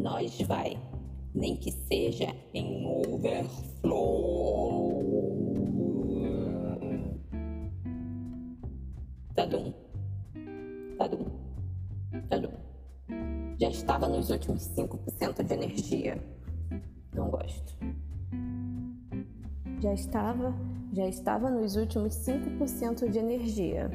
nós 0.00 0.40
vai, 0.42 0.78
nem 1.34 1.56
que 1.56 1.70
seja 1.70 2.34
em 2.54 2.86
overflow. 2.86 4.30
Tadum, 9.34 9.72
tadum, 10.98 11.26
tadum. 12.28 12.52
Já 13.60 13.68
estava 13.68 14.08
nos 14.08 14.30
últimos 14.30 14.62
5% 14.70 15.44
de 15.44 15.54
energia. 15.54 16.22
Não 17.14 17.28
gosto. 17.30 17.76
Já 19.80 19.92
estava, 19.92 20.54
já 20.92 21.06
estava 21.06 21.50
nos 21.50 21.76
últimos 21.76 22.14
5% 22.14 23.10
de 23.10 23.18
energia. 23.18 23.90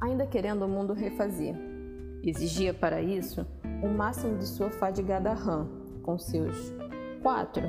Ainda 0.00 0.26
querendo 0.26 0.64
o 0.64 0.68
mundo 0.68 0.92
refazer. 0.92 1.56
Exigia 2.22 2.72
para 2.72 3.02
isso 3.02 3.46
o 3.84 3.88
máximo 3.88 4.38
de 4.38 4.46
sua 4.46 4.70
fadigada 4.70 5.34
RAM, 5.34 5.68
com 6.02 6.18
seus 6.18 6.72
4 7.22 7.62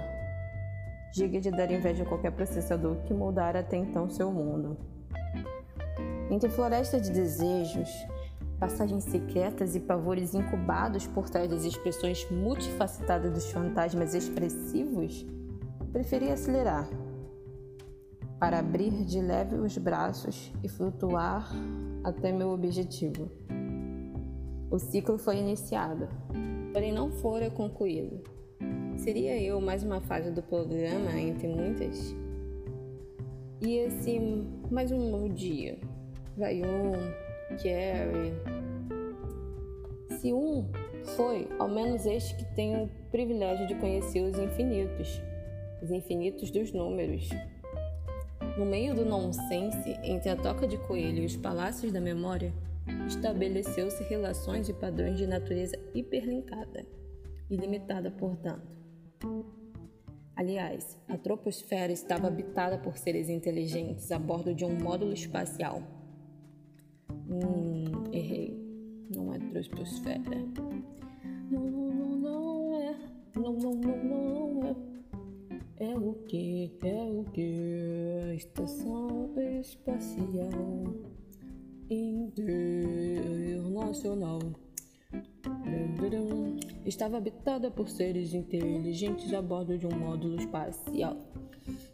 GB 1.13 1.39
de 1.41 1.51
dar 1.51 1.69
inveja 1.69 2.03
a 2.03 2.05
qualquer 2.05 2.31
processador 2.31 2.95
que 3.03 3.13
moldara 3.13 3.59
até 3.59 3.75
então 3.77 4.09
seu 4.09 4.31
mundo. 4.31 4.77
Entre 6.31 6.49
floresta 6.49 6.99
de 6.99 7.11
desejos, 7.11 7.89
passagens 8.59 9.03
secretas 9.03 9.75
e 9.75 9.79
pavores 9.79 10.33
incubados 10.33 11.05
por 11.05 11.29
trás 11.29 11.49
das 11.49 11.65
expressões 11.65 12.29
multifacetadas 12.31 13.31
dos 13.31 13.51
fantasmas 13.51 14.13
expressivos, 14.13 15.25
preferi 15.91 16.31
acelerar 16.31 16.87
para 18.39 18.59
abrir 18.59 19.05
de 19.05 19.21
leve 19.21 19.55
os 19.55 19.77
braços 19.77 20.51
e 20.63 20.69
flutuar 20.69 21.49
até 22.03 22.31
meu 22.31 22.49
objetivo. 22.51 23.29
O 24.71 24.79
ciclo 24.79 25.17
foi 25.17 25.37
iniciado, 25.37 26.09
porém 26.73 26.91
não 26.91 27.11
fora 27.11 27.51
concluído. 27.51 28.21
Seria 28.97 29.39
eu 29.39 29.61
mais 29.61 29.83
uma 29.83 30.01
fase 30.01 30.31
do 30.31 30.41
programa 30.41 31.11
entre 31.19 31.47
muitas? 31.47 32.15
E 33.61 33.81
assim, 33.85 34.47
mais 34.71 34.91
um 34.91 35.11
novo 35.11 35.29
dia. 35.29 35.77
Vai 36.35 36.61
um, 36.63 36.93
Carrie. 37.57 38.33
Se 40.19 40.33
um 40.33 40.65
foi, 41.15 41.47
ao 41.59 41.69
menos 41.69 42.05
este 42.05 42.35
que 42.35 42.45
tem 42.55 42.75
o 42.75 42.89
privilégio 43.11 43.67
de 43.67 43.75
conhecer 43.75 44.21
os 44.21 44.37
infinitos, 44.39 45.21
os 45.81 45.91
infinitos 45.91 46.49
dos 46.49 46.73
números. 46.73 47.29
No 48.57 48.65
meio 48.65 48.95
do 48.95 49.05
nonsense, 49.05 49.95
entre 50.03 50.29
a 50.29 50.35
toca 50.35 50.67
de 50.67 50.77
coelho 50.79 51.21
e 51.21 51.25
os 51.25 51.35
palácios 51.35 51.91
da 51.91 52.01
memória, 52.01 52.51
estabeleceu-se 53.07 54.03
relações 54.03 54.69
e 54.69 54.73
padrões 54.73 55.17
de 55.17 55.27
natureza 55.27 55.77
hiperlinkada, 55.93 56.85
ilimitada, 57.49 58.11
portanto. 58.11 58.75
Aliás, 60.35 60.99
a 61.07 61.17
troposfera 61.17 61.93
estava 61.93 62.27
habitada 62.27 62.77
por 62.77 62.97
seres 62.97 63.29
inteligentes 63.29 64.11
a 64.11 64.19
bordo 64.19 64.53
de 64.53 64.65
um 64.65 64.77
módulo 64.77 65.13
espacial. 65.13 65.81
Hum, 67.29 68.11
errei. 68.11 68.59
Não 69.15 69.33
é 69.33 69.39
troposfera. 69.39 70.21
Não, 71.49 71.61
não, 71.61 71.91
não, 71.91 72.15
não 72.17 72.75
é. 72.75 72.95
Não, 73.35 73.53
não, 73.53 73.71
não, 73.71 74.03
não 74.03 74.67
é. 74.67 74.75
É 75.77 75.97
o 75.97 76.13
que? 76.25 76.77
É 76.83 77.03
o 77.03 77.23
que? 77.31 78.33
Estação 78.35 79.33
espacial 79.61 81.14
internacional. 81.89 84.39
Estava 86.85 87.17
habitada 87.17 87.71
por 87.71 87.89
seres 87.89 88.33
inteligentes 88.33 89.33
a 89.33 89.41
bordo 89.41 89.77
de 89.77 89.87
um 89.87 89.97
módulo 89.97 90.39
espacial 90.39 91.17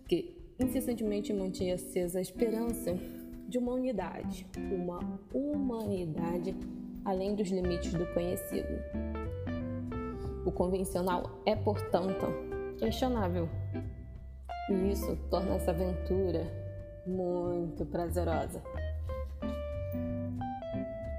que 0.07 0.37
incessantemente 0.59 1.33
mantinha 1.33 1.75
acesa 1.75 2.19
a 2.19 2.21
esperança 2.21 2.95
de 3.47 3.57
uma 3.57 3.73
unidade, 3.73 4.45
uma 4.71 4.99
humanidade 5.33 6.55
além 7.05 7.35
dos 7.35 7.49
limites 7.49 7.93
do 7.93 8.05
conhecido. 8.13 8.67
O 10.45 10.51
convencional 10.51 11.23
é, 11.45 11.55
portanto, 11.55 12.25
questionável. 12.77 13.49
E 14.69 14.91
isso 14.91 15.15
torna 15.29 15.55
essa 15.55 15.71
aventura 15.71 16.45
muito 17.05 17.85
prazerosa. 17.85 18.61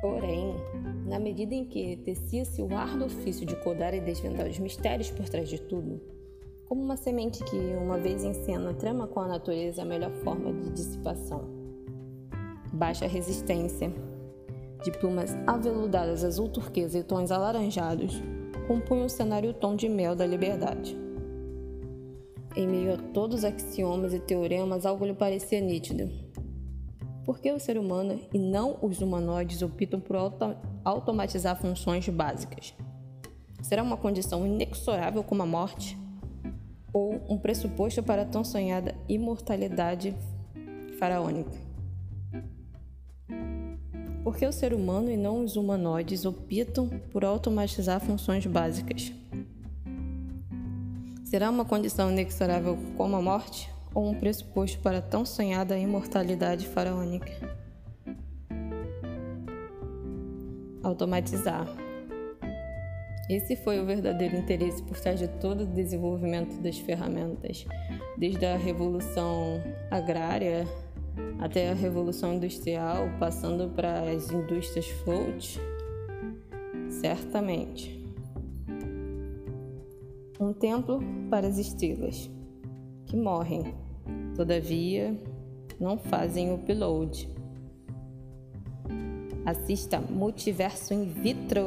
Porém, 0.03 0.57
na 1.07 1.21
medida 1.21 1.55
em 1.55 1.65
que 1.65 1.97
tecia-se 1.99 2.61
o 2.61 2.75
árduo 2.75 3.07
ofício 3.07 3.47
de 3.47 3.55
codar 3.55 3.95
e 3.95 4.01
desvendar 4.01 4.49
os 4.49 4.59
mistérios 4.59 5.13
por 5.13 5.29
trás 5.29 5.49
de 5.49 5.61
tudo, 5.61 6.01
como 6.67 6.83
uma 6.83 6.97
semente 6.97 7.45
que, 7.45 7.57
uma 7.57 7.99
vez 7.99 8.25
em 8.25 8.35
cena, 8.35 8.75
trama 8.75 9.07
com 9.07 9.21
a 9.21 9.29
natureza 9.29 9.83
a 9.83 9.85
melhor 9.85 10.11
forma 10.25 10.53
de 10.53 10.71
dissipação. 10.71 11.45
Baixa 12.73 13.07
resistência, 13.07 13.95
de 14.83 14.91
plumas 14.91 15.37
aveludadas 15.47 16.25
azul 16.25 16.49
turquesa 16.49 16.99
e 16.99 17.05
tons 17.05 17.31
alaranjados, 17.31 18.21
compunham 18.67 19.07
o 19.07 19.11
cenário 19.11 19.55
tom 19.55 19.77
de 19.77 19.89
mel 19.89 20.17
da 20.17 20.27
liberdade. 20.27 20.99
Em 22.57 22.67
meio 22.67 22.95
a 22.95 22.97
todos 22.97 23.39
os 23.39 23.45
axiomas 23.45 24.13
e 24.13 24.19
teoremas, 24.19 24.85
algo 24.85 25.07
lhe 25.07 25.15
parecia 25.15 25.61
nítido 25.61 26.22
por 27.25 27.39
que 27.39 27.53
o 27.53 27.61
ser 27.61 27.79
humano 27.79 28.21
e 28.33 28.39
não 28.39 28.79
os 28.83 29.01
humanoides 29.01 29.63
optam 29.63 30.01
por 30.01 30.17
auto 30.17 30.57
automatizar 30.85 31.57
funções 31.57 32.09
básicas? 32.09 32.75
Será 33.63 33.83
uma 33.83 33.97
condição 33.97 34.45
inexorável 34.47 35.23
como 35.23 35.43
a 35.43 35.47
morte? 35.47 35.97
Ou 36.93 37.23
um 37.29 37.39
pressuposto 37.39 38.03
para 38.03 38.23
a 38.23 38.27
tão 38.27 38.45
sonhada 38.45 38.95
imortalidade 39.09 40.15
faraônica? 40.99 41.57
Por 44.25 44.37
que 44.37 44.47
o 44.47 44.53
ser 44.53 44.75
humano 44.75 45.11
e 45.11 45.17
não 45.17 45.45
os 45.45 45.57
humanoides 45.57 46.25
optam 46.25 46.89
por 47.11 47.25
automatizar 47.25 48.01
funções 48.01 48.45
básicas? 48.47 49.13
Será 51.25 51.49
uma 51.49 51.65
condição 51.65 52.11
inexorável 52.11 52.77
como 52.97 53.17
a 53.17 53.23
morte? 53.23 53.72
Ou 53.95 54.11
um 54.11 54.15
pressuposto 54.15 54.79
para 54.81 55.01
tão 55.01 55.25
sonhada 55.25 55.79
imortalidade 55.79 56.67
faraônica. 56.67 57.33
Automatizar. 60.83 61.67
Esse 63.31 63.57
foi 63.57 63.81
o 63.81 63.87
verdadeiro 63.87 64.37
interesse 64.37 64.83
por 64.83 64.99
trás 64.99 65.19
de 65.19 65.29
todo 65.29 65.63
o 65.63 65.67
desenvolvimento 65.67 66.61
das 66.61 66.79
ferramentas, 66.79 67.65
desde 68.19 68.45
a 68.45 68.57
revolução 68.57 69.63
agrária 69.91 70.67
até 71.39 71.71
a 71.71 71.75
revolução 71.75 72.35
industrial, 72.35 73.09
passando 73.19 73.69
para 73.71 74.11
as 74.11 74.31
indústrias 74.31 74.87
float. 74.89 75.61
Certamente. 76.89 78.01
Um 80.39 80.53
templo 80.53 81.01
para 81.31 81.47
as 81.47 81.59
estrelas 81.59 82.31
que 83.07 83.17
morrem, 83.17 83.75
todavia 84.35 85.17
não 85.81 85.99
fazem 85.99 86.53
upload. 86.53 87.29
Assista 89.45 90.01
Multiverso 90.01 90.95
in 90.95 91.05
Vitro. 91.05 91.65